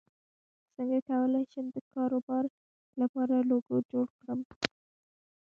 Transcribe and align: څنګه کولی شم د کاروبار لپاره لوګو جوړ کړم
څنګه 0.75 0.99
کولی 1.09 1.43
شم 1.51 1.65
د 1.75 1.77
کاروبار 1.93 2.45
لپاره 3.01 3.35
لوګو 3.49 3.75
جوړ 3.91 4.07
کړم 4.19 4.39